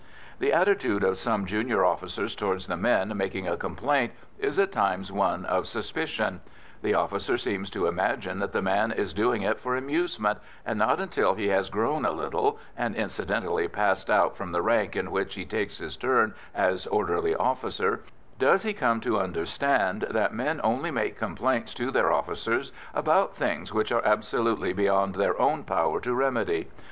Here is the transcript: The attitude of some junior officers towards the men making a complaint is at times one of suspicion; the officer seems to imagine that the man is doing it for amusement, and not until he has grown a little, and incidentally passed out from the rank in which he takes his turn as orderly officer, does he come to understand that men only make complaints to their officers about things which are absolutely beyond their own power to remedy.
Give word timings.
The 0.39 0.51
attitude 0.51 1.03
of 1.03 1.17
some 1.19 1.45
junior 1.45 1.85
officers 1.85 2.35
towards 2.35 2.65
the 2.65 2.75
men 2.75 3.15
making 3.15 3.47
a 3.47 3.55
complaint 3.55 4.13
is 4.39 4.57
at 4.57 4.71
times 4.71 5.11
one 5.11 5.45
of 5.45 5.67
suspicion; 5.67 6.41
the 6.81 6.95
officer 6.95 7.37
seems 7.37 7.69
to 7.69 7.85
imagine 7.85 8.39
that 8.39 8.51
the 8.51 8.63
man 8.63 8.91
is 8.91 9.13
doing 9.13 9.43
it 9.43 9.59
for 9.59 9.75
amusement, 9.75 10.39
and 10.65 10.79
not 10.79 10.99
until 10.99 11.35
he 11.35 11.49
has 11.49 11.69
grown 11.69 12.03
a 12.03 12.11
little, 12.11 12.57
and 12.75 12.95
incidentally 12.95 13.67
passed 13.67 14.09
out 14.09 14.35
from 14.35 14.51
the 14.51 14.63
rank 14.63 14.95
in 14.95 15.11
which 15.11 15.35
he 15.35 15.45
takes 15.45 15.77
his 15.77 15.95
turn 15.95 16.33
as 16.55 16.87
orderly 16.87 17.35
officer, 17.35 18.01
does 18.39 18.63
he 18.63 18.73
come 18.73 19.01
to 19.01 19.19
understand 19.19 20.07
that 20.09 20.33
men 20.33 20.59
only 20.63 20.89
make 20.89 21.15
complaints 21.15 21.75
to 21.75 21.91
their 21.91 22.11
officers 22.11 22.71
about 22.95 23.35
things 23.35 23.71
which 23.71 23.91
are 23.91 24.01
absolutely 24.03 24.73
beyond 24.73 25.13
their 25.13 25.39
own 25.39 25.63
power 25.63 25.99
to 26.01 26.15
remedy. 26.15 26.67